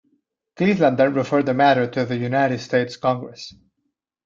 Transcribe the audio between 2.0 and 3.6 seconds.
the United States Congress.